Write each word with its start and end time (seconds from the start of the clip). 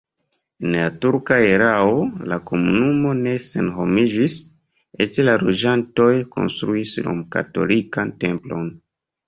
En 0.67 0.71
la 0.75 0.85
turka 1.03 1.35
erao 1.49 1.91
la 2.31 2.39
komunumo 2.53 3.11
ne 3.19 3.35
senhomiĝis, 3.49 4.39
eĉ 5.07 5.21
la 5.29 5.37
loĝantoj 5.45 6.11
konstruis 6.39 6.97
romkatolikan 7.11 8.19
templon. 8.29 8.77